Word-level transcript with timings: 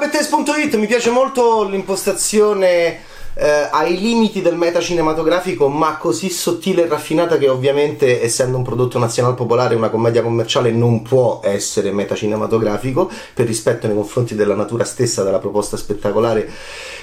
Bettes.it 0.00 0.76
mi 0.76 0.86
piace 0.86 1.10
molto 1.10 1.62
l'impostazione 1.68 3.00
eh, 3.34 3.68
ai 3.70 4.00
limiti 4.00 4.40
del 4.40 4.56
meta 4.56 4.80
cinematografico, 4.80 5.68
ma 5.68 5.98
così 5.98 6.30
sottile 6.30 6.84
e 6.84 6.88
raffinata 6.88 7.36
che 7.36 7.50
ovviamente, 7.50 8.22
essendo 8.22 8.56
un 8.56 8.62
prodotto 8.62 8.98
nazionale 8.98 9.34
popolare, 9.34 9.74
una 9.74 9.90
commedia 9.90 10.22
commerciale 10.22 10.70
non 10.70 11.02
può 11.02 11.42
essere 11.44 11.92
meta 11.92 12.14
cinematografico 12.14 13.10
per 13.34 13.44
rispetto 13.44 13.88
nei 13.88 13.94
confronti 13.94 14.34
della 14.34 14.54
natura 14.54 14.84
stessa 14.84 15.22
della 15.22 15.38
proposta 15.38 15.76
spettacolare 15.76 16.50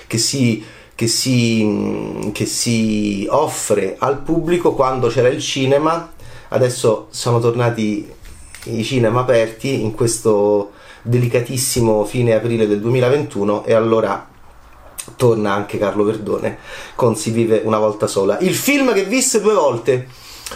che 0.07 0.17
si 0.17 0.65
che 0.95 1.05
si, 1.05 2.31
che 2.33 2.47
si, 2.47 3.27
offre 3.29 3.97
al 3.99 4.23
pubblico 4.23 4.73
quando 4.73 5.09
c'era 5.09 5.27
il 5.27 5.39
cinema. 5.39 6.13
Adesso 6.47 7.09
sono 7.11 7.39
tornati 7.39 8.11
i 8.63 8.83
cinema 8.83 9.19
aperti 9.19 9.83
in 9.83 9.93
questo 9.93 10.71
delicatissimo 11.01 12.05
fine 12.05 12.33
aprile 12.33 12.67
del 12.67 12.79
2021 12.79 13.65
e 13.65 13.73
allora 13.73 14.27
torna 15.15 15.53
anche 15.53 15.77
Carlo 15.77 16.03
Verdone 16.03 16.57
con 16.95 17.15
Si 17.15 17.31
vive 17.31 17.61
una 17.63 17.79
volta 17.79 18.07
sola. 18.07 18.39
Il 18.39 18.55
film 18.55 18.93
che 18.93 19.03
visse 19.03 19.41
due 19.41 19.53
volte 19.53 20.07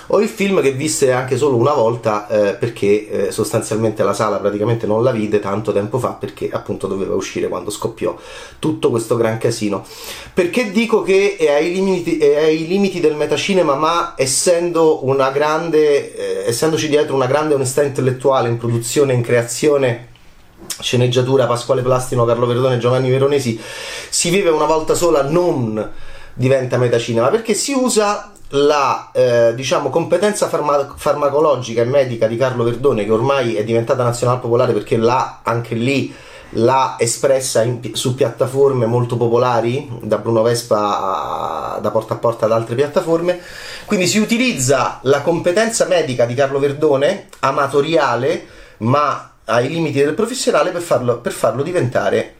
o 0.07 0.21
il 0.21 0.29
film 0.29 0.61
che 0.61 0.71
visse 0.71 1.11
anche 1.11 1.37
solo 1.37 1.57
una 1.57 1.73
volta 1.73 2.27
eh, 2.27 2.53
perché 2.53 3.27
eh, 3.27 3.31
sostanzialmente 3.31 4.03
la 4.03 4.13
sala 4.13 4.37
praticamente 4.37 4.87
non 4.87 5.03
la 5.03 5.11
vide 5.11 5.39
tanto 5.39 5.73
tempo 5.73 5.99
fa 5.99 6.11
perché 6.11 6.49
appunto 6.49 6.87
doveva 6.87 7.13
uscire 7.13 7.49
quando 7.49 7.69
scoppiò 7.69 8.17
tutto 8.59 8.89
questo 8.89 9.15
gran 9.17 9.37
casino. 9.37 9.85
Perché 10.33 10.71
dico 10.71 11.01
che 11.01 11.35
è 11.37 11.51
ai 11.51 11.73
limiti, 11.73 12.17
è 12.17 12.37
ai 12.37 12.67
limiti 12.67 12.99
del 12.99 13.15
metacinema 13.15 13.75
ma 13.75 14.13
essendo 14.15 15.05
una 15.05 15.29
grande, 15.31 16.43
eh, 16.43 16.49
essendoci 16.49 16.87
dietro 16.87 17.15
una 17.15 17.27
grande 17.27 17.53
onestà 17.53 17.83
intellettuale 17.83 18.49
in 18.49 18.57
produzione, 18.57 19.13
in 19.13 19.21
creazione 19.21 20.09
sceneggiatura 20.79 21.47
Pasquale 21.47 21.81
Plastino, 21.81 22.25
Carlo 22.25 22.45
Verdone 22.45 22.77
Giovanni 22.77 23.09
Veronesi, 23.09 23.59
si 24.09 24.29
vive 24.29 24.49
una 24.49 24.65
volta 24.65 24.93
sola, 24.93 25.23
non 25.23 25.89
diventa 26.33 26.77
metacinema, 26.77 27.27
perché 27.27 27.53
si 27.53 27.73
usa 27.73 28.31
la 28.53 29.11
eh, 29.13 29.53
diciamo, 29.55 29.89
competenza 29.89 30.47
farma- 30.47 30.93
farmacologica 30.95 31.81
e 31.81 31.85
medica 31.85 32.27
di 32.27 32.37
Carlo 32.37 32.63
Verdone, 32.63 33.05
che 33.05 33.11
ormai 33.11 33.55
è 33.55 33.63
diventata 33.63 34.03
nazionale 34.03 34.39
popolare 34.39 34.73
perché 34.73 34.97
l'ha 34.97 35.39
anche 35.43 35.75
lì 35.75 36.13
l'ha 36.55 36.95
espressa 36.97 37.61
in, 37.63 37.79
su 37.93 38.15
piattaforme 38.15 38.85
molto 38.85 39.15
popolari, 39.15 39.89
da 40.01 40.17
Bruno 40.17 40.41
Vespa 40.41 41.75
a, 41.75 41.79
da 41.79 41.91
porta 41.91 42.15
a 42.15 42.17
porta 42.17 42.45
ad 42.45 42.51
altre 42.51 42.75
piattaforme. 42.75 43.39
Quindi 43.85 44.07
si 44.07 44.17
utilizza 44.17 44.99
la 45.03 45.21
competenza 45.21 45.85
medica 45.85 46.25
di 46.25 46.33
Carlo 46.33 46.59
Verdone, 46.59 47.27
amatoriale, 47.39 48.47
ma 48.79 49.30
ai 49.51 49.69
limiti 49.69 49.99
del 49.99 50.13
professionale 50.13 50.71
per 50.71 50.81
farlo, 50.81 51.19
per 51.19 51.31
farlo 51.31 51.61
diventare, 51.61 52.35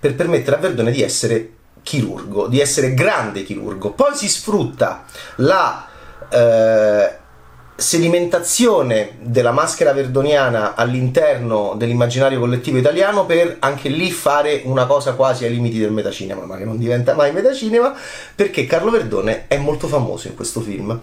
per 0.00 0.14
permettere 0.14 0.56
a 0.56 0.60
Verdone 0.60 0.90
di 0.90 1.02
essere 1.02 1.50
chirurgo, 1.82 2.48
di 2.48 2.60
essere 2.60 2.94
grande 2.94 3.44
chirurgo. 3.44 3.92
Poi 3.92 4.14
si 4.14 4.28
sfrutta 4.28 5.04
la 5.36 5.86
eh, 6.30 7.22
sedimentazione 7.76 9.16
della 9.20 9.50
maschera 9.50 9.92
verdoniana 9.92 10.74
all'interno 10.74 11.74
dell'immaginario 11.76 12.38
collettivo 12.38 12.78
italiano 12.78 13.26
per 13.26 13.56
anche 13.58 13.88
lì 13.88 14.10
fare 14.10 14.62
una 14.64 14.86
cosa 14.86 15.12
quasi 15.12 15.44
ai 15.44 15.52
limiti 15.52 15.78
del 15.78 15.92
metacinema, 15.92 16.44
ma 16.44 16.56
che 16.56 16.64
non 16.64 16.78
diventa 16.78 17.14
mai 17.14 17.32
metacinema, 17.32 17.94
perché 18.34 18.64
Carlo 18.66 18.90
Verdone 18.90 19.46
è 19.48 19.58
molto 19.58 19.88
famoso 19.88 20.28
in 20.28 20.34
questo 20.34 20.60
film. 20.60 20.98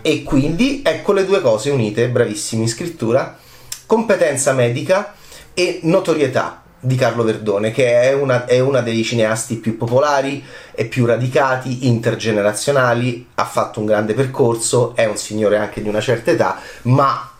E 0.00 0.22
quindi 0.22 0.80
ecco 0.82 1.12
le 1.12 1.26
due 1.26 1.42
cose 1.42 1.70
unite, 1.70 2.08
bravissimi 2.08 2.62
in 2.62 2.68
scrittura 2.68 3.38
competenza 3.92 4.54
medica 4.54 5.12
e 5.52 5.80
notorietà 5.82 6.62
di 6.80 6.94
Carlo 6.94 7.24
Verdone, 7.24 7.72
che 7.72 8.00
è 8.00 8.14
una, 8.14 8.46
è 8.46 8.58
una 8.58 8.80
dei 8.80 9.04
cineasti 9.04 9.56
più 9.56 9.76
popolari 9.76 10.42
e 10.72 10.86
più 10.86 11.04
radicati, 11.04 11.86
intergenerazionali, 11.86 13.28
ha 13.34 13.44
fatto 13.44 13.80
un 13.80 13.84
grande 13.84 14.14
percorso, 14.14 14.96
è 14.96 15.04
un 15.04 15.18
signore 15.18 15.58
anche 15.58 15.82
di 15.82 15.90
una 15.90 16.00
certa 16.00 16.30
età, 16.30 16.58
ma 16.84 17.32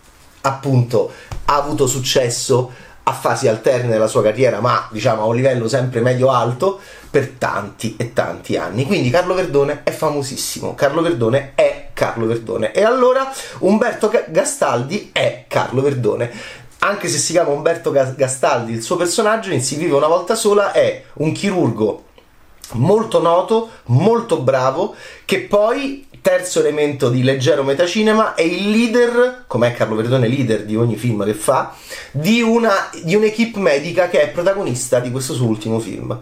appunto 0.43 1.11
ha 1.47 1.57
avuto 1.57 1.87
successo 1.87 2.71
a 3.05 3.12
fasi 3.15 3.49
alterne 3.49 3.89
della 3.89 4.07
sua 4.07 4.23
carriera, 4.23 4.61
ma 4.61 4.89
diciamo 4.93 5.23
a 5.23 5.25
un 5.25 5.35
livello 5.35 5.69
sempre 5.69 6.03
medio-alto 6.03 6.79
per 7.11 7.31
tanti 7.39 7.97
e 7.97 8.12
tanti 8.12 8.59
anni. 8.59 8.85
Quindi 8.85 9.09
Carlo 9.09 9.33
Verdone 9.33 9.81
è 9.85 9.91
famosissimo, 9.91 10.75
Carlo 10.75 11.01
Verdone 11.01 11.53
è 11.55 11.81
Carlo 12.03 12.27
Verdone. 12.27 12.73
E 12.73 12.83
allora 12.83 13.33
Umberto 13.59 14.11
Gastaldi 14.27 15.11
è 15.13 15.45
Carlo 15.47 15.83
Verdone. 15.83 16.33
Anche 16.81 17.07
se 17.07 17.19
si 17.19 17.31
chiama 17.31 17.51
Umberto 17.51 17.93
Gastaldi, 17.93 18.73
il 18.73 18.83
suo 18.83 18.97
personaggio 18.97 19.53
in 19.53 19.63
Si 19.63 19.77
vive 19.77 19.95
una 19.95 20.09
volta 20.09 20.35
sola 20.35 20.73
è 20.73 21.05
un 21.15 21.31
chirurgo 21.31 22.07
molto 22.73 23.21
noto, 23.21 23.71
molto 23.85 24.41
bravo, 24.41 24.97
che 25.25 25.43
poi 25.43 26.09
terzo 26.21 26.59
elemento 26.59 27.09
di 27.09 27.23
leggero 27.23 27.62
metacinema 27.62 28.35
è 28.35 28.43
il 28.43 28.71
leader, 28.71 29.45
com'è 29.47 29.73
Carlo 29.73 29.95
Verdone 29.95 30.27
leader 30.27 30.65
di 30.65 30.75
ogni 30.75 30.97
film 30.97 31.25
che 31.25 31.35
fa, 31.35 31.73
di, 32.11 32.43
una, 32.43 32.91
di 33.01 33.15
un'equipe 33.15 33.61
medica 33.61 34.09
che 34.09 34.23
è 34.23 34.31
protagonista 34.31 34.99
di 34.99 35.12
questo 35.12 35.35
suo 35.35 35.47
ultimo 35.47 35.79
film 35.79 36.21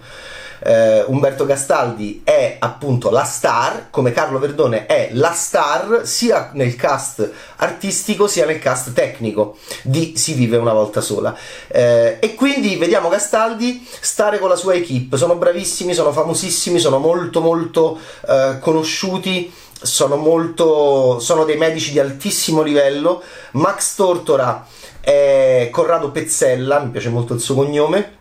eh, 0.63 1.05
Umberto 1.07 1.47
Gastaldi 1.47 2.23
è 2.25 2.57
appunto 2.59 3.11
la 3.11 3.25
star, 3.25 3.89
come 3.91 4.13
Carlo 4.13 4.39
Verdone 4.39 4.87
è 4.87 5.11
la 5.13 5.33
star 5.33 6.03
sia 6.05 6.51
nel 6.55 6.77
cast 6.77 7.31
artistico 7.57 8.27
sia 8.27 8.47
nel 8.47 8.59
cast 8.59 8.93
tecnico 8.93 9.57
di 9.83 10.15
Si 10.17 10.35
vive 10.35 10.57
una 10.57 10.73
volta 10.73 11.01
sola. 11.01 11.37
Eh, 11.69 12.19
e 12.21 12.35
quindi 12.35 12.77
vediamo 12.77 13.09
Gastaldi 13.09 13.87
stare 14.01 14.39
con 14.39 14.49
la 14.49 14.57
sua 14.57 14.75
equipe, 14.75 15.17
sono 15.17 15.37
bravissimi, 15.37 15.95
sono 15.95 16.13
famosissimi, 16.13 16.79
sono 16.79 16.99
molto 16.99 17.41
molto 17.41 17.99
eh, 18.29 18.59
conosciuti 18.61 19.53
sono 19.83 20.17
molto 20.17 21.19
sono 21.21 21.45
dei 21.45 21.57
medici 21.57 21.93
di 21.93 21.99
altissimo 21.99 22.61
livello. 22.61 23.23
Max 23.53 23.95
Tortora 23.95 24.67
è 25.01 25.69
Corrado 25.73 26.11
Pezzella 26.11 26.81
mi 26.81 26.91
piace 26.91 27.09
molto 27.09 27.33
il 27.33 27.41
suo 27.41 27.55
cognome 27.55 28.19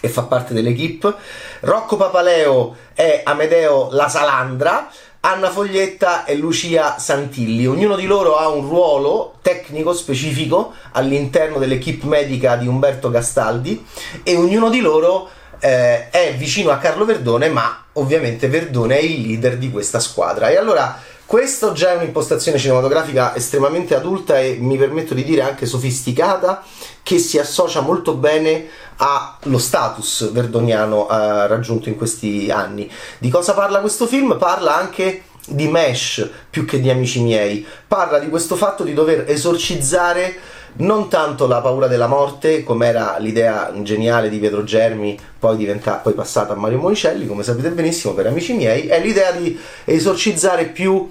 e 0.00 0.08
fa 0.08 0.22
parte 0.22 0.54
dell'equipe. 0.54 1.14
Rocco 1.60 1.96
Papaleo 1.96 2.76
è 2.94 3.22
Amedeo 3.24 3.88
La 3.92 4.08
Salandra. 4.08 4.90
Anna 5.20 5.50
Foglietta 5.50 6.24
e 6.24 6.36
Lucia 6.36 6.96
Santilli. 6.98 7.66
Ognuno 7.66 7.96
di 7.96 8.06
loro 8.06 8.36
ha 8.36 8.48
un 8.48 8.68
ruolo 8.68 9.34
tecnico 9.42 9.92
specifico 9.92 10.72
all'interno 10.92 11.58
dell'equipe 11.58 12.06
medica 12.06 12.54
di 12.54 12.68
Umberto 12.68 13.10
Gastaldi 13.10 13.84
e 14.22 14.36
ognuno 14.36 14.70
di 14.70 14.80
loro 14.80 15.28
eh, 15.58 16.08
è 16.10 16.34
vicino 16.36 16.70
a 16.70 16.78
Carlo 16.78 17.04
Verdone, 17.04 17.48
ma 17.48 17.84
ovviamente 17.94 18.48
Verdone 18.48 18.96
è 18.96 19.02
il 19.02 19.22
leader 19.22 19.56
di 19.58 19.70
questa 19.72 19.98
squadra. 19.98 20.50
E 20.50 20.56
allora 20.56 20.96
questo 21.28 21.72
già 21.72 21.90
è 21.90 21.96
un'impostazione 21.96 22.56
cinematografica 22.56 23.36
estremamente 23.36 23.94
adulta 23.94 24.40
e 24.40 24.56
mi 24.58 24.78
permetto 24.78 25.12
di 25.12 25.24
dire 25.24 25.42
anche 25.42 25.66
sofisticata 25.66 26.64
che 27.02 27.18
si 27.18 27.38
associa 27.38 27.82
molto 27.82 28.14
bene 28.14 28.66
allo 28.96 29.58
status 29.58 30.32
verdoniano 30.32 31.06
eh, 31.06 31.46
raggiunto 31.46 31.90
in 31.90 31.96
questi 31.96 32.50
anni. 32.50 32.90
Di 33.18 33.28
cosa 33.28 33.52
parla 33.52 33.80
questo 33.80 34.06
film? 34.06 34.38
Parla 34.38 34.74
anche 34.74 35.24
di 35.46 35.68
Mesh 35.68 36.26
più 36.48 36.64
che 36.64 36.80
di 36.80 36.88
amici 36.88 37.20
miei. 37.20 37.66
Parla 37.86 38.18
di 38.18 38.30
questo 38.30 38.56
fatto 38.56 38.82
di 38.82 38.94
dover 38.94 39.24
esorcizzare 39.28 40.34
non 40.78 41.08
tanto 41.08 41.46
la 41.46 41.60
paura 41.60 41.86
della 41.86 42.06
morte, 42.06 42.62
come 42.62 42.86
era 42.86 43.16
l'idea 43.18 43.72
geniale 43.82 44.28
di 44.28 44.38
Pietro 44.38 44.64
Germi, 44.64 45.18
poi, 45.38 45.56
diventa, 45.56 45.94
poi 45.94 46.12
passata 46.12 46.52
a 46.52 46.56
Mario 46.56 46.78
Monicelli, 46.78 47.26
come 47.26 47.42
sapete 47.42 47.70
benissimo, 47.70 48.14
per 48.14 48.26
amici 48.26 48.52
miei, 48.54 48.86
è 48.86 49.00
l'idea 49.00 49.32
di 49.32 49.58
esorcizzare 49.84 50.66
più 50.66 51.10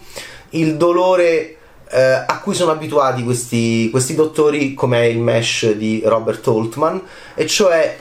il 0.52 0.78
dolore 0.78 1.58
eh, 1.90 2.02
a 2.26 2.40
cui 2.42 2.54
sono 2.54 2.72
abituati 2.72 3.24
questi, 3.24 3.90
questi 3.90 4.16
dottori, 4.16 4.74
come 4.74 5.02
è 5.02 5.06
il 5.06 5.20
mesh 5.20 5.72
di 5.74 6.02
Robert 6.06 6.46
Holtman, 6.48 7.02
e 7.34 7.48
cioè 7.48 7.98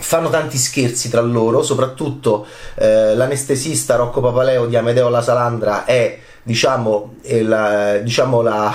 fanno 0.00 0.30
tanti 0.30 0.56
scherzi 0.56 1.10
tra 1.10 1.20
loro, 1.20 1.62
soprattutto 1.62 2.46
eh, 2.76 3.14
l'anestesista 3.14 3.96
Rocco 3.96 4.20
Papaleo 4.20 4.66
di 4.66 4.76
Amedeo 4.76 5.08
La 5.08 5.22
Salandra 5.22 5.84
è 5.84 6.18
diciamo, 6.42 7.16
il, 7.22 8.00
diciamo 8.04 8.40
la 8.42 8.72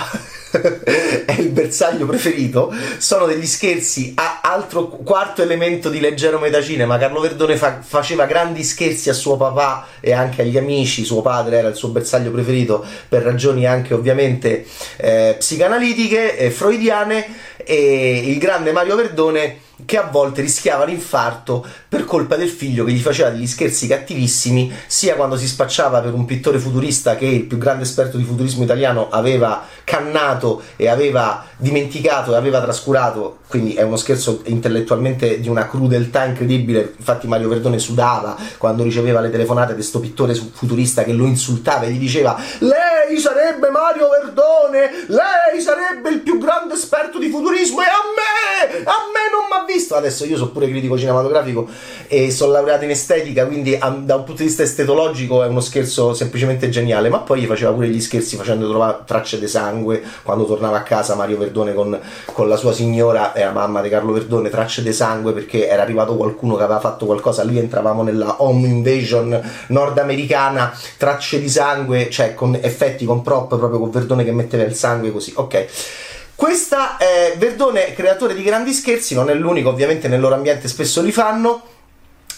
è 1.26 1.32
il 1.38 1.50
bersaglio 1.50 2.06
preferito. 2.06 2.72
Sono 2.98 3.26
degli 3.26 3.46
scherzi. 3.46 4.12
A 4.16 4.40
altro 4.42 4.88
quarto 4.88 5.42
elemento 5.42 5.90
di 5.90 6.00
leggero 6.00 6.38
metacinema. 6.38 6.98
Carlo 6.98 7.20
Verdone 7.20 7.56
fa, 7.56 7.80
faceva 7.82 8.26
grandi 8.26 8.62
scherzi 8.62 9.10
a 9.10 9.12
suo 9.12 9.36
papà 9.36 9.86
e 10.00 10.12
anche 10.12 10.42
agli 10.42 10.56
amici. 10.56 11.04
Suo 11.04 11.22
padre 11.22 11.58
era 11.58 11.68
il 11.68 11.74
suo 11.74 11.88
bersaglio 11.88 12.30
preferito 12.30 12.84
per 13.08 13.22
ragioni 13.22 13.66
anche 13.66 13.94
ovviamente 13.94 14.66
eh, 14.96 15.36
psicanalitiche 15.38 16.36
e 16.36 16.50
freudiane. 16.50 17.52
E 17.56 18.22
il 18.26 18.38
grande 18.38 18.72
Mario 18.72 18.96
Verdone 18.96 19.63
che 19.84 19.98
a 19.98 20.08
volte 20.10 20.40
rischiava 20.40 20.84
l'infarto 20.84 21.64
per 21.88 22.04
colpa 22.04 22.36
del 22.36 22.48
figlio 22.48 22.84
che 22.84 22.92
gli 22.92 23.00
faceva 23.00 23.30
degli 23.30 23.46
scherzi 23.46 23.86
cattivissimi, 23.86 24.72
sia 24.86 25.14
quando 25.14 25.36
si 25.36 25.46
spacciava 25.46 26.00
per 26.00 26.14
un 26.14 26.24
pittore 26.24 26.58
futurista 26.58 27.16
che 27.16 27.26
il 27.26 27.44
più 27.44 27.58
grande 27.58 27.82
esperto 27.82 28.16
di 28.16 28.24
futurismo 28.24 28.64
italiano 28.64 29.08
aveva 29.10 29.66
cannato 29.84 30.62
e 30.76 30.88
aveva 30.88 31.44
dimenticato 31.56 32.32
e 32.32 32.36
aveva 32.36 32.60
trascurato, 32.60 33.38
quindi 33.48 33.74
è 33.74 33.82
uno 33.82 33.96
scherzo 33.96 34.42
intellettualmente 34.46 35.40
di 35.40 35.48
una 35.48 35.66
crudeltà 35.66 36.24
incredibile, 36.24 36.94
infatti 36.96 37.26
Mario 37.26 37.48
Verdone 37.48 37.78
sudava 37.78 38.36
quando 38.58 38.82
riceveva 38.82 39.20
le 39.20 39.30
telefonate 39.30 39.68
di 39.68 39.74
questo 39.74 40.00
pittore 40.00 40.34
futurista 40.34 41.04
che 41.04 41.12
lo 41.12 41.26
insultava 41.26 41.84
e 41.84 41.92
gli 41.92 41.98
diceva 41.98 42.36
lei 42.60 43.03
sarebbe 43.18 43.70
Mario 43.70 44.08
Verdone, 44.08 44.90
lei 45.06 45.60
sarebbe 45.60 46.10
il 46.10 46.20
più 46.20 46.38
grande 46.38 46.74
esperto 46.74 47.18
di 47.18 47.28
futurismo. 47.28 47.80
E 47.80 47.84
a 47.84 48.02
me, 48.14 48.76
a 48.84 48.96
me 49.12 49.24
non 49.30 49.46
mi 49.48 49.62
ha 49.62 49.64
visto, 49.64 49.94
adesso 49.94 50.24
io 50.24 50.36
sono 50.36 50.50
pure 50.50 50.68
critico 50.68 50.98
cinematografico 50.98 51.68
e 52.06 52.30
sono 52.30 52.52
laureato 52.52 52.84
in 52.84 52.90
estetica, 52.90 53.46
quindi 53.46 53.76
da 53.78 54.16
un 54.16 54.24
punto 54.24 54.42
di 54.42 54.44
vista 54.44 54.62
estetologico 54.62 55.42
è 55.42 55.46
uno 55.46 55.60
scherzo 55.60 56.14
semplicemente 56.14 56.68
geniale, 56.68 57.08
ma 57.08 57.18
poi 57.18 57.40
gli 57.40 57.46
faceva 57.46 57.72
pure 57.72 57.88
gli 57.88 58.00
scherzi 58.00 58.36
facendo 58.36 58.68
trovare 58.68 58.98
tracce 59.04 59.38
di 59.38 59.48
sangue 59.48 60.02
quando 60.22 60.44
tornava 60.44 60.78
a 60.78 60.82
casa 60.82 61.14
Mario 61.14 61.38
Verdone 61.38 61.74
con, 61.74 61.98
con 62.26 62.48
la 62.48 62.56
sua 62.56 62.72
signora 62.72 63.32
e 63.32 63.42
la 63.44 63.52
mamma 63.52 63.80
di 63.80 63.88
Carlo 63.88 64.12
Verdone, 64.12 64.50
tracce 64.50 64.82
di 64.82 64.92
sangue 64.92 65.32
perché 65.32 65.66
era 65.66 65.82
arrivato 65.82 66.16
qualcuno 66.16 66.56
che 66.56 66.62
aveva 66.62 66.80
fatto 66.80 67.06
qualcosa, 67.06 67.42
lì 67.42 67.58
entravamo 67.58 68.02
nella 68.02 68.42
home 68.42 68.68
invasion 68.68 69.40
nordamericana, 69.68 70.72
tracce 70.96 71.40
di 71.40 71.48
sangue, 71.48 72.08
cioè 72.10 72.34
con 72.34 72.56
effetti 72.60 72.93
con 73.02 73.22
prop 73.22 73.48
proprio 73.56 73.80
con 73.80 73.90
Verdone 73.90 74.22
che 74.22 74.30
metteva 74.30 74.62
il 74.62 74.76
sangue 74.76 75.10
così, 75.10 75.32
ok. 75.34 75.66
Questa 76.36 76.96
è 76.96 77.34
Verdone, 77.36 77.92
creatore 77.94 78.34
di 78.34 78.42
grandi 78.42 78.72
scherzi, 78.72 79.14
non 79.14 79.30
è 79.30 79.34
l'unico, 79.34 79.70
ovviamente 79.70 80.06
nel 80.06 80.20
loro 80.20 80.34
ambiente 80.34 80.68
spesso 80.68 81.02
li 81.02 81.12
fanno, 81.12 81.62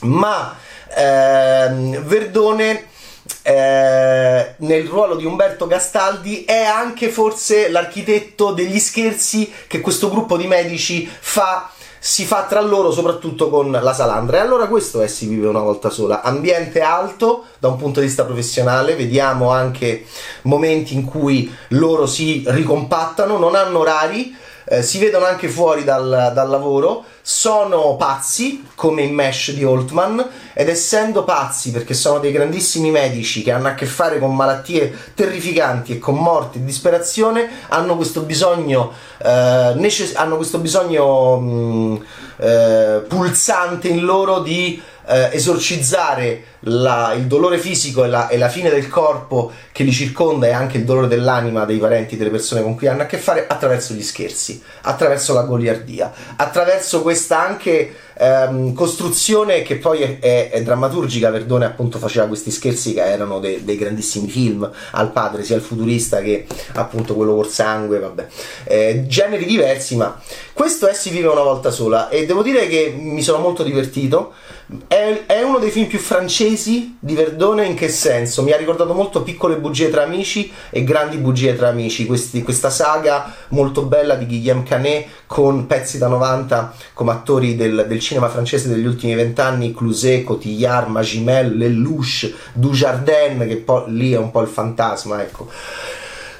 ma 0.00 0.56
ehm, 0.94 2.02
Verdone 2.04 2.94
eh, 3.42 4.54
nel 4.56 4.86
ruolo 4.86 5.16
di 5.16 5.24
Umberto 5.24 5.66
Gastaldi 5.66 6.44
è 6.44 6.64
anche 6.64 7.08
forse 7.08 7.68
l'architetto 7.68 8.52
degli 8.52 8.78
scherzi 8.78 9.52
che 9.66 9.80
questo 9.80 10.10
gruppo 10.10 10.36
di 10.36 10.46
medici 10.46 11.08
fa 11.08 11.70
si 12.06 12.24
fa 12.24 12.44
tra 12.44 12.60
loro 12.60 12.92
soprattutto 12.92 13.50
con 13.50 13.68
la 13.72 13.92
Salandra. 13.92 14.36
E 14.36 14.40
allora 14.40 14.68
questo 14.68 15.02
è 15.02 15.08
Si 15.08 15.26
vive 15.26 15.48
una 15.48 15.58
volta 15.58 15.90
sola. 15.90 16.22
Ambiente 16.22 16.80
alto 16.80 17.46
da 17.58 17.66
un 17.66 17.76
punto 17.76 17.98
di 17.98 18.06
vista 18.06 18.24
professionale 18.24 18.94
vediamo 18.94 19.50
anche 19.50 20.06
momenti 20.42 20.94
in 20.94 21.04
cui 21.04 21.52
loro 21.70 22.06
si 22.06 22.44
ricompattano 22.46 23.38
non 23.38 23.56
hanno 23.56 23.80
orari 23.80 24.36
eh, 24.68 24.82
si 24.82 24.98
vedono 24.98 25.24
anche 25.24 25.48
fuori 25.48 25.84
dal, 25.84 26.32
dal, 26.34 26.48
lavoro, 26.48 27.04
sono 27.28 27.96
pazzi 27.96 28.68
come 28.76 29.02
in 29.02 29.12
Mesh 29.12 29.50
di 29.50 29.64
Holtman 29.64 30.24
ed 30.52 30.68
essendo 30.68 31.24
pazzi 31.24 31.72
perché 31.72 31.92
sono 31.92 32.20
dei 32.20 32.30
grandissimi 32.30 32.92
medici 32.92 33.42
che 33.42 33.50
hanno 33.50 33.66
a 33.66 33.74
che 33.74 33.84
fare 33.84 34.20
con 34.20 34.36
malattie 34.36 34.96
terrificanti 35.12 35.94
e 35.94 35.98
con 35.98 36.14
morte 36.14 36.58
e 36.58 36.64
disperazione, 36.64 37.50
hanno 37.70 37.96
questo 37.96 38.20
bisogno, 38.20 38.92
eh, 39.18 39.72
necess- 39.74 40.14
hanno 40.14 40.36
questo 40.36 40.58
bisogno 40.58 41.36
mh, 41.36 42.04
eh, 42.36 43.02
pulsante 43.08 43.88
in 43.88 44.04
loro 44.04 44.38
di 44.38 44.80
eh, 45.06 45.30
esorcizzare 45.32 46.44
la, 46.60 47.12
il 47.14 47.26
dolore 47.26 47.58
fisico 47.58 48.04
e 48.04 48.08
la, 48.08 48.28
e 48.28 48.36
la, 48.38 48.48
fine 48.48 48.70
del 48.70 48.88
corpo 48.88 49.52
che 49.72 49.84
li 49.84 49.92
circonda 49.92 50.46
e 50.46 50.52
anche 50.52 50.78
il 50.78 50.84
dolore 50.84 51.06
dell'anima 51.06 51.64
dei 51.64 51.78
parenti 51.78 52.16
delle 52.16 52.30
persone 52.30 52.62
con 52.62 52.74
cui 52.74 52.88
hanno 52.88 53.02
a 53.02 53.06
che 53.06 53.18
fare 53.18 53.46
attraverso 53.46 53.94
gli 53.94 54.02
scherzi, 54.02 54.60
attraverso 54.82 55.32
la 55.32 55.42
goliardia, 55.42 56.12
attraverso 56.36 57.02
questa 57.16 57.40
anche 57.40 57.94
ehm, 58.18 58.72
costruzione 58.72 59.62
che 59.62 59.76
poi 59.76 60.00
è, 60.00 60.18
è, 60.18 60.50
è, 60.50 60.62
drammaturgica. 60.62 61.30
Verdone 61.30 61.64
appunto 61.64 61.98
faceva 61.98 62.26
questi 62.26 62.50
scherzi 62.50 62.94
che 62.94 63.04
erano 63.04 63.38
de, 63.38 63.64
dei 63.64 63.76
grandissimi 63.76 64.28
film 64.28 64.68
al 64.92 65.12
padre, 65.12 65.44
sia 65.44 65.56
il 65.56 65.62
futurista 65.62 66.20
che 66.20 66.46
appunto 66.74 67.14
quello 67.14 67.34
col 67.34 67.48
sangue, 67.48 67.98
vabbè. 67.98 68.26
Eh, 68.64 69.04
generi 69.06 69.44
diversi, 69.44 69.96
ma 69.96 70.18
questo 70.52 70.88
è 70.88 70.94
Si 70.94 71.10
vive 71.10 71.28
una 71.28 71.42
volta 71.42 71.70
sola 71.70 72.08
e 72.08 72.24
devo 72.24 72.42
dire 72.42 72.66
che 72.66 72.94
mi 72.98 73.22
sono 73.22 73.38
molto 73.38 73.62
divertito. 73.62 74.32
È, 74.88 75.24
è, 75.26 75.42
uno 75.42 75.58
dei 75.58 75.70
film 75.70 75.86
più 75.86 75.98
francesi 75.98 76.96
di 76.98 77.14
Verdone 77.14 77.66
in 77.66 77.76
che 77.76 77.88
senso? 77.88 78.42
Mi 78.42 78.50
ha 78.50 78.56
ricordato 78.56 78.94
molto 78.94 79.22
Piccole 79.22 79.58
bugie 79.58 79.90
tra 79.90 80.02
amici 80.02 80.50
e 80.70 80.82
Grandi 80.82 81.18
bugie 81.18 81.54
tra 81.54 81.68
amici, 81.68 82.04
questi, 82.04 82.42
questa 82.42 82.70
saga 82.70 83.32
molto 83.50 83.82
bella 83.82 84.16
di 84.16 84.26
Guillaume 84.26 84.64
Canet 84.64 85.06
con 85.26 85.66
pezzi 85.66 85.98
da 85.98 86.08
90 86.08 86.74
come 86.94 87.12
attori 87.12 87.54
del, 87.54 87.84
del 87.86 88.00
cinema 88.06 88.28
francese 88.28 88.68
degli 88.68 88.86
ultimi 88.86 89.14
vent'anni, 89.14 89.74
Cluzet, 89.74 90.22
Cotillard, 90.22 90.88
Magimel, 90.88 91.56
Lelouch, 91.56 92.32
Dujardin, 92.52 93.44
che 93.48 93.56
poi 93.56 93.92
lì 93.92 94.12
è 94.12 94.16
un 94.16 94.30
po' 94.30 94.42
il 94.42 94.48
fantasma, 94.48 95.20
ecco. 95.20 95.48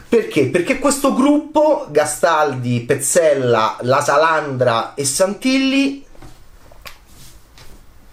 Perché? 0.09 0.47
Perché 0.47 0.79
questo 0.79 1.13
gruppo, 1.13 1.89
Gastaldi, 1.91 2.83
Pezzella, 2.83 3.79
La 3.81 4.01
Salandra 4.01 4.95
e 4.95 5.05
Santilli, 5.05 6.05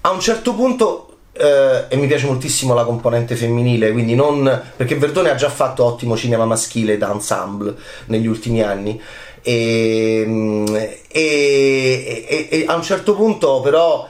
a 0.01 0.09
un 0.09 0.19
certo 0.19 0.55
punto 0.55 1.12
Uh, 1.35 1.85
e 1.88 1.95
mi 1.95 2.06
piace 2.06 2.27
moltissimo 2.27 2.75
la 2.75 2.83
componente 2.83 3.35
femminile, 3.35 3.91
quindi 3.91 4.13
non 4.13 4.62
perché 4.75 4.95
Verdone 4.95 5.31
ha 5.31 5.35
già 5.35 5.50
fatto 5.50 5.83
ottimo 5.83 6.15
cinema 6.15 6.45
maschile 6.45 6.95
d'ensemble 6.95 7.74
negli 8.06 8.27
ultimi 8.27 8.62
anni. 8.62 9.01
E, 9.41 10.63
e, 11.07 12.25
e, 12.27 12.47
e 12.51 12.65
a 12.68 12.75
un 12.75 12.83
certo 12.83 13.15
punto, 13.15 13.62
però, 13.62 14.07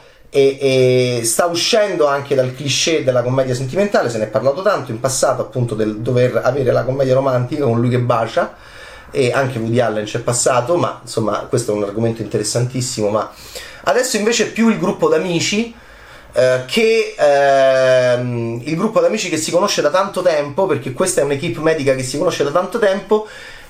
sta 1.24 1.46
uscendo 1.46 2.08
anche 2.08 2.36
dal 2.36 2.54
cliché 2.54 3.06
della 3.06 3.24
commedia 3.24 3.56
sentimentale. 3.56 4.10
Se 4.10 4.18
ne 4.18 4.26
è 4.26 4.28
parlato 4.28 4.62
tanto 4.62 4.92
in 4.92 5.00
passato, 5.00 5.42
appunto, 5.42 5.76
del 5.76 6.00
dover 6.00 6.42
avere 6.44 6.74
la 6.74 6.84
commedia 6.84 7.14
romantica 7.14 7.64
con 7.64 7.80
lui 7.80 7.90
che 7.90 8.00
bacia. 8.00 8.54
E 9.12 9.32
anche 9.32 9.60
Woody 9.60 9.80
Allen 9.80 10.06
c'è 10.06 10.20
passato, 10.20 10.76
ma 10.76 11.00
insomma, 11.04 11.46
questo 11.48 11.72
è 11.72 11.76
un 11.76 11.84
argomento 11.84 12.22
interessantissimo. 12.22 13.10
Ma 13.10 13.32
adesso 13.84 14.18
invece 14.18 14.48
più 14.48 14.70
il 14.70 14.78
gruppo 14.78 15.08
d'amici 15.08 15.74
eh, 16.34 16.64
che 16.66 17.16
ehm, 17.18 18.62
il 18.64 18.76
gruppo 18.76 19.00
d'amici 19.00 19.30
che 19.30 19.38
si 19.38 19.52
conosce 19.52 19.82
da 19.82 19.90
tanto 19.90 20.22
tempo, 20.22 20.66
perché 20.66 20.92
questa 20.92 21.22
è 21.22 21.24
un'equipe 21.24 21.60
medica 21.60 21.94
che 21.96 22.04
si 22.04 22.18
conosce 22.18 22.44
da 22.44 22.52
tanto 22.52 22.80
tempo 22.80 23.28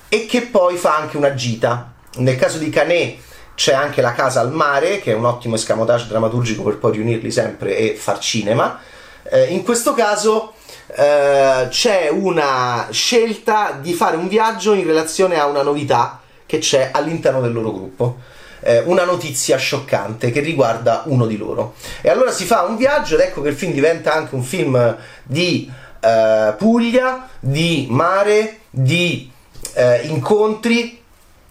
e 0.08 0.26
che 0.26 0.42
poi 0.42 0.76
fa 0.76 0.96
anche 0.96 1.16
una 1.16 1.34
gita. 1.34 1.92
Nel 2.16 2.36
caso 2.36 2.58
di 2.58 2.70
Canet 2.70 3.18
c'è 3.54 3.74
anche 3.74 4.00
la 4.00 4.12
casa 4.12 4.40
al 4.40 4.52
mare, 4.52 5.00
che 5.00 5.12
è 5.12 5.14
un 5.14 5.26
ottimo 5.26 5.56
escamotage 5.56 6.06
drammaturgico 6.08 6.62
per 6.62 6.78
poi 6.78 6.92
riunirli 6.92 7.30
sempre 7.30 7.76
e 7.76 7.94
far 7.94 8.18
cinema. 8.18 8.80
Eh, 9.24 9.46
in 9.46 9.62
questo 9.62 9.94
caso 9.94 10.54
eh, 10.86 11.66
c'è 11.68 12.08
una 12.10 12.88
scelta 12.90 13.78
di 13.80 13.92
fare 13.92 14.16
un 14.16 14.28
viaggio 14.28 14.72
in 14.72 14.86
relazione 14.86 15.38
a 15.38 15.46
una 15.46 15.62
novità 15.62 16.20
che 16.46 16.58
c'è 16.58 16.90
all'interno 16.92 17.40
del 17.40 17.52
loro 17.52 17.72
gruppo 17.72 18.16
eh, 18.64 18.80
una 18.86 19.04
notizia 19.04 19.56
scioccante 19.58 20.30
che 20.30 20.40
riguarda 20.40 21.02
uno 21.06 21.26
di 21.26 21.36
loro. 21.36 21.74
E 22.00 22.08
allora 22.08 22.32
si 22.32 22.44
fa 22.44 22.62
un 22.62 22.76
viaggio 22.76 23.14
ed 23.14 23.20
ecco 23.20 23.42
che 23.42 23.50
il 23.50 23.54
film 23.54 23.72
diventa 23.72 24.14
anche 24.14 24.34
un 24.34 24.42
film 24.42 24.96
di 25.22 25.70
eh, 26.00 26.54
Puglia, 26.56 27.28
di 27.38 27.86
mare, 27.90 28.60
di 28.70 29.30
eh, 29.74 30.00
incontri, 30.06 31.02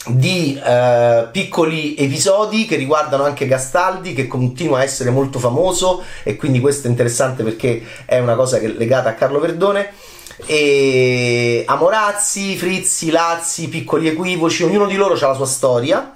di 0.06 0.60
eh, 0.62 1.28
piccoli 1.32 1.96
episodi 1.96 2.66
che 2.66 2.76
riguardano 2.76 3.24
anche 3.24 3.48
Gastaldi 3.48 4.14
che 4.14 4.28
continua 4.28 4.80
a 4.80 4.84
essere 4.84 5.12
molto 5.12 5.40
famoso 5.40 6.04
e 6.24 6.36
quindi 6.36 6.60
questo 6.60 6.88
è 6.88 6.90
interessante 6.90 7.44
perché 7.44 7.82
è 8.06 8.20
una 8.20 8.36
cosa 8.36 8.60
che 8.60 8.66
è 8.66 8.70
legata 8.70 9.10
a 9.10 9.14
Carlo 9.14 9.40
Verdone 9.40 9.94
e 10.46 11.64
Amorazzi, 11.68 12.58
Frizzi, 12.58 13.12
Lazzi, 13.12 13.70
piccoli 13.70 14.08
equivoci, 14.10 14.64
ognuno 14.64 14.88
di 14.88 14.96
loro 14.96 15.14
ha 15.14 15.28
la 15.28 15.36
sua 15.36 15.46
storia 15.46 16.14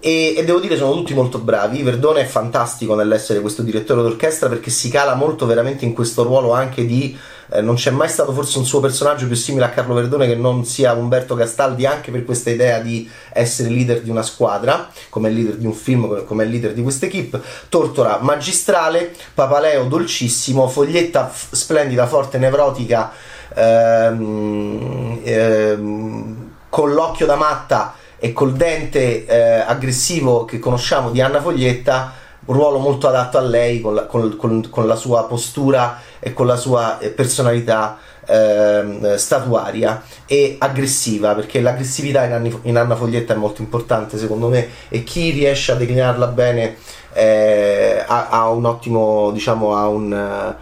e, 0.00 0.34
e, 0.34 0.44
devo 0.44 0.60
dire 0.60 0.76
sono 0.76 0.94
tutti 0.94 1.12
molto 1.12 1.38
bravi. 1.38 1.82
Verdone 1.82 2.22
è 2.22 2.24
fantastico 2.24 2.94
nell'essere 2.94 3.40
questo 3.40 3.62
direttore 3.62 4.00
d'orchestra 4.02 4.48
perché 4.48 4.70
si 4.70 4.88
cala 4.88 5.14
molto 5.14 5.44
veramente 5.44 5.84
in 5.84 5.92
questo 5.92 6.22
ruolo 6.22 6.52
anche 6.52 6.86
di. 6.86 7.16
Eh, 7.52 7.60
non 7.60 7.74
c'è 7.74 7.90
mai 7.90 8.08
stato 8.08 8.32
forse 8.32 8.58
un 8.58 8.64
suo 8.64 8.80
personaggio 8.80 9.26
più 9.26 9.34
simile 9.36 9.66
a 9.66 9.70
Carlo 9.70 9.92
Verdone 9.92 10.26
che 10.26 10.36
non 10.36 10.64
sia 10.64 10.94
Umberto 10.94 11.34
Castaldi, 11.34 11.84
anche 11.84 12.10
per 12.10 12.24
questa 12.24 12.48
idea 12.48 12.78
di 12.78 13.08
essere 13.32 13.68
leader 13.68 14.00
di 14.00 14.08
una 14.08 14.22
squadra, 14.22 14.88
come 15.10 15.30
leader 15.30 15.56
di 15.56 15.66
un 15.66 15.74
film, 15.74 16.24
come 16.24 16.46
leader 16.46 16.72
di 16.72 16.82
questa 16.82 17.06
equipe. 17.06 17.40
Tortora 17.68 18.18
magistrale, 18.22 19.14
Papaleo 19.34 19.84
dolcissimo, 19.84 20.66
Foglietta 20.68 21.28
f- 21.28 21.48
splendida, 21.50 22.06
forte, 22.06 22.38
nevrotica, 22.38 23.12
ehm, 23.54 25.20
ehm, 25.22 26.50
con 26.70 26.92
l'occhio 26.92 27.26
da 27.26 27.34
matta 27.34 27.94
e 28.20 28.32
col 28.34 28.52
dente 28.52 29.24
eh, 29.24 29.64
aggressivo 29.66 30.44
che 30.44 30.58
conosciamo 30.58 31.10
di 31.10 31.22
Anna 31.22 31.40
Foglietta, 31.40 32.12
un 32.44 32.54
ruolo 32.54 32.78
molto 32.78 33.08
adatto 33.08 33.38
a 33.38 33.40
lei 33.40 33.80
con 33.80 33.94
la, 33.94 34.04
con, 34.04 34.36
con, 34.36 34.68
con 34.68 34.86
la 34.86 34.94
sua 34.94 35.24
postura 35.24 35.98
e 36.20 36.34
con 36.34 36.46
la 36.46 36.56
sua 36.56 36.98
eh, 36.98 37.08
personalità 37.08 37.98
ehm, 38.26 39.16
statuaria 39.16 40.02
e 40.26 40.56
aggressiva, 40.58 41.34
perché 41.34 41.60
l'aggressività 41.60 42.24
in, 42.24 42.32
Anni, 42.32 42.58
in, 42.62 42.76
Anna 42.76 42.94
Foglietta 42.94 43.32
è 43.32 43.36
molto 43.36 43.62
importante 43.62 44.18
secondo 44.18 44.48
me 44.48 44.68
e 44.90 45.02
chi 45.02 45.30
riesce 45.30 45.72
a 45.72 45.76
declinarla 45.76 46.26
bene 46.26 46.76
eh, 47.14 48.04
ha, 48.06 48.28
ha, 48.28 48.48
un 48.50 48.66
ottimo, 48.66 49.30
diciamo, 49.32 49.74
ha 49.74 49.88
un... 49.88 50.54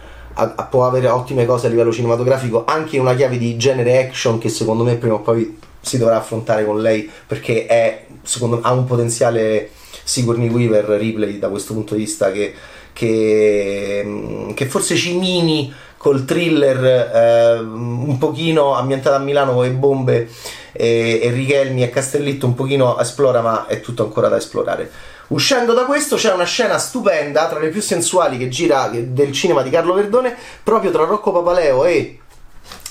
Può 0.70 0.86
avere 0.86 1.08
ottime 1.08 1.44
cose 1.46 1.66
a 1.66 1.70
livello 1.70 1.90
cinematografico 1.90 2.64
anche 2.64 2.96
una 2.98 3.16
chiave 3.16 3.38
di 3.38 3.56
genere 3.56 4.06
action 4.06 4.38
che 4.38 4.48
secondo 4.48 4.84
me 4.84 4.94
prima 4.94 5.14
o 5.14 5.20
poi 5.20 5.58
si 5.88 5.98
dovrà 5.98 6.16
affrontare 6.16 6.64
con 6.64 6.80
lei 6.80 7.10
perché 7.26 7.66
è, 7.66 8.06
secondo, 8.22 8.60
ha 8.62 8.72
un 8.72 8.84
potenziale 8.84 9.70
Sigourney 10.04 10.48
Weaver 10.48 10.84
Ripley 10.84 11.38
da 11.38 11.48
questo 11.48 11.74
punto 11.74 11.94
di 11.94 12.00
vista 12.00 12.30
che, 12.30 12.54
che, 12.92 14.52
che 14.54 14.66
forse 14.66 14.96
Cimini 14.96 15.72
col 15.96 16.24
thriller 16.24 16.84
eh, 16.84 17.58
un 17.58 18.16
pochino 18.18 18.74
ambientato 18.74 19.16
a 19.16 19.18
Milano 19.18 19.54
con 19.54 19.64
le 19.64 19.70
bombe 19.70 20.28
e, 20.72 21.20
e 21.22 21.30
Richelmi 21.30 21.82
e 21.82 21.90
Castellitto 21.90 22.46
un 22.46 22.54
pochino 22.54 22.98
esplora 22.98 23.40
ma 23.40 23.66
è 23.66 23.80
tutto 23.80 24.04
ancora 24.04 24.28
da 24.28 24.36
esplorare. 24.36 24.90
Uscendo 25.28 25.74
da 25.74 25.84
questo 25.84 26.16
c'è 26.16 26.32
una 26.32 26.44
scena 26.44 26.78
stupenda, 26.78 27.48
tra 27.48 27.58
le 27.58 27.68
più 27.68 27.82
sensuali 27.82 28.38
che 28.38 28.48
gira 28.48 28.90
del 28.90 29.32
cinema 29.32 29.62
di 29.62 29.68
Carlo 29.68 29.92
Verdone, 29.92 30.34
proprio 30.62 30.90
tra 30.90 31.04
Rocco 31.04 31.32
Papaleo 31.32 31.84
e 31.84 32.18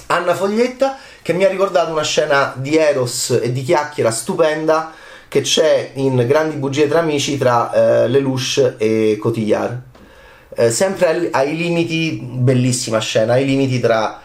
Anna 0.07 0.35
Foglietta, 0.35 0.97
che 1.27 1.33
mi 1.33 1.43
ha 1.43 1.49
ricordato 1.49 1.91
una 1.91 2.03
scena 2.03 2.53
di 2.55 2.77
Eros 2.77 3.37
e 3.41 3.51
di 3.51 3.61
chiacchiera 3.61 4.11
stupenda 4.11 4.93
che 5.27 5.41
c'è 5.41 5.91
in 5.95 6.25
Grandi 6.25 6.55
bugie 6.55 6.87
tra 6.87 6.99
amici 6.99 7.37
tra 7.37 7.73
eh, 7.73 8.07
Lelouch 8.07 8.75
e 8.77 9.17
Cotillard. 9.19 9.81
Eh, 10.55 10.71
sempre 10.71 11.07
ai, 11.09 11.27
ai, 11.31 11.57
limiti, 11.57 12.17
bellissima 12.21 12.99
scena, 12.99 13.33
ai 13.33 13.43
limiti 13.43 13.81
tra 13.81 14.21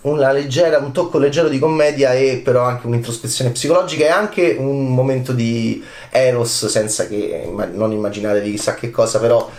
leggera, 0.00 0.78
un 0.78 0.90
tocco 0.90 1.18
leggero 1.18 1.50
di 1.50 1.58
commedia 1.58 2.14
e 2.14 2.40
però 2.42 2.62
anche 2.62 2.86
un'introspezione 2.86 3.50
psicologica 3.50 4.06
e 4.06 4.08
anche 4.08 4.56
un 4.58 4.86
momento 4.86 5.34
di 5.34 5.84
Eros 6.08 6.64
senza 6.64 7.06
che 7.08 7.46
non 7.74 7.92
immaginatevi 7.92 8.52
chissà 8.52 8.72
che 8.74 8.90
cosa 8.90 9.18
però 9.20 9.50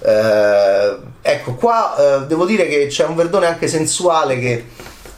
eh, 0.00 0.96
ecco 1.20 1.54
qua 1.56 2.22
eh, 2.22 2.26
devo 2.26 2.46
dire 2.46 2.66
che 2.66 2.86
c'è 2.86 3.04
un 3.04 3.16
verdone 3.16 3.46
anche 3.46 3.68
sensuale 3.68 4.38
che, 4.38 4.64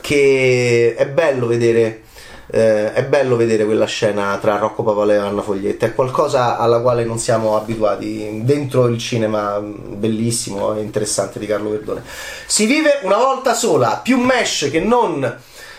che 0.05 0.93
è 0.95 1.07
bello 1.07 1.47
vedere 1.47 2.01
eh, 2.47 2.93
è 2.93 3.03
bello 3.03 3.35
vedere 3.35 3.65
quella 3.65 3.87
scena 3.87 4.37
tra 4.39 4.57
Rocco 4.57 4.83
Papaleo 4.83 5.23
e 5.23 5.27
Anna 5.27 5.41
Foglietta, 5.41 5.87
è 5.87 5.95
qualcosa 5.95 6.59
alla 6.59 6.79
quale 6.79 7.03
non 7.03 7.17
siamo 7.17 7.57
abituati 7.57 8.41
dentro 8.43 8.85
il 8.85 8.99
cinema 8.99 9.59
bellissimo 9.59 10.75
e 10.75 10.81
interessante 10.81 11.39
di 11.39 11.47
Carlo 11.47 11.71
Verdone. 11.71 12.03
Si 12.45 12.67
vive 12.67 12.99
una 13.01 13.17
volta 13.17 13.55
sola, 13.55 13.99
più 14.03 14.19
mesh 14.19 14.69
che 14.71 14.79
non 14.79 15.23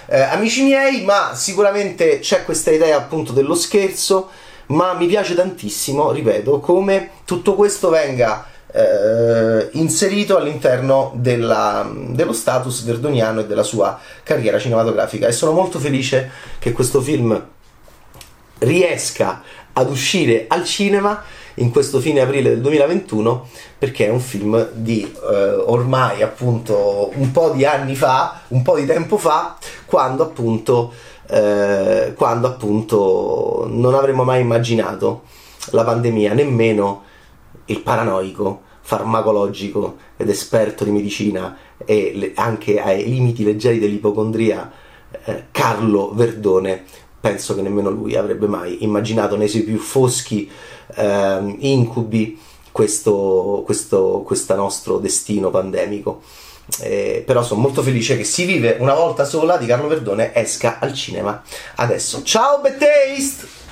eh, 0.07 0.21
amici 0.21 0.65
miei, 0.65 1.05
ma 1.05 1.31
sicuramente 1.37 2.19
c'è 2.19 2.45
questa 2.45 2.73
idea 2.73 2.97
appunto 2.97 3.31
dello 3.31 3.55
scherzo, 3.55 4.29
ma 4.67 4.95
mi 4.95 5.07
piace 5.07 5.37
tantissimo, 5.37 6.11
ripeto, 6.11 6.59
come 6.59 7.11
tutto 7.25 7.55
questo 7.55 7.91
venga 7.91 8.45
eh, 8.77 9.69
inserito 9.73 10.37
all'interno 10.37 11.13
della, 11.15 11.91
dello 12.09 12.35
status 12.35 12.85
verdoniano 12.85 13.41
e 13.41 13.47
della 13.47 13.63
sua 13.63 13.99
carriera 14.23 14.59
cinematografica. 14.59 15.27
E 15.27 15.33
sono 15.33 15.53
molto 15.53 15.79
felice 15.79 16.31
che 16.59 16.73
questo 16.73 17.01
film 17.01 17.43
riesca 18.59 19.43
ad 19.73 19.91
uscire 19.91 20.45
al 20.49 20.65
cinema 20.65 21.23
in 21.55 21.71
questo 21.71 22.01
fine 22.01 22.21
aprile 22.21 22.51
del 22.51 22.61
2021 22.61 23.49
perché 23.79 24.07
è 24.07 24.11
un 24.11 24.21
film 24.21 24.69
di 24.73 25.03
eh, 25.03 25.55
ormai 25.55 26.23
appunto 26.23 27.13
un 27.15 27.31
po' 27.33 27.51
di 27.51 27.65
anni 27.65 27.95
fa, 27.95 28.41
un 28.49 28.61
po' 28.61 28.77
di 28.77 28.85
tempo 28.85 29.17
fa, 29.17 29.57
quando 29.87 30.23
appunto, 30.23 30.93
eh, 31.29 32.13
quando 32.15 32.47
appunto 32.47 33.67
non 33.71 33.95
avremmo 33.95 34.23
mai 34.23 34.43
immaginato 34.43 35.23
la 35.71 35.83
pandemia, 35.83 36.35
nemmeno 36.35 37.05
il 37.67 37.81
paranoico 37.81 38.65
farmacologico 38.87 39.97
ed 40.17 40.29
esperto 40.29 40.85
di 40.85 40.93
medicina 40.93 41.59
e 41.85 42.33
anche 42.37 42.81
ai 42.81 43.05
limiti 43.05 43.43
leggeri 43.43 43.81
dell'ipocondria, 43.81 44.71
eh, 45.25 45.47
Carlo 45.51 46.13
Verdone, 46.15 46.85
penso 47.21 47.57
che 47.57 47.63
nemmeno 47.63 47.91
lui 47.91 48.15
avrebbe 48.15 48.47
mai 48.47 48.85
immaginato 48.85 49.35
nei 49.35 49.49
suoi 49.49 49.63
più 49.63 49.77
foschi 49.79 50.49
eh, 50.95 51.57
incubi 51.59 52.39
questo, 52.71 53.63
questo, 53.65 54.23
questo 54.25 54.55
nostro 54.55 54.99
destino 54.99 55.51
pandemico. 55.51 56.23
Eh, 56.81 57.25
però 57.27 57.43
sono 57.43 57.61
molto 57.61 57.81
felice 57.83 58.17
che 58.17 58.25
Si 58.25 58.45
vive 58.45 58.77
una 58.81 58.95
volta 58.95 59.25
sola 59.25 59.57
di 59.57 59.67
Carlo 59.67 59.89
Verdone 59.89 60.33
esca 60.33 60.79
al 60.79 60.95
cinema 60.95 61.43
adesso. 61.75 62.23
Ciao, 62.23 62.61
Bad 62.61 62.79
Taste! 62.79 63.66